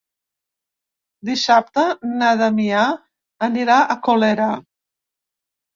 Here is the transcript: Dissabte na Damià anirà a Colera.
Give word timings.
Dissabte 1.29 1.85
na 2.23 2.31
Damià 2.41 2.89
anirà 3.51 3.81
a 3.97 4.03
Colera. 4.09 4.53